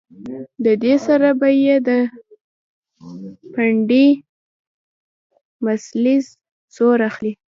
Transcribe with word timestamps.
د 0.65 0.67
دې 0.83 0.93
سره 1.05 1.29
به 1.39 1.49
د 1.87 1.89
پنډۍ 3.53 4.07
مسلز 5.65 6.23
زور 6.75 6.99
اخلي 7.09 7.31